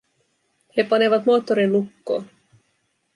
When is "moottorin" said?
1.27-1.73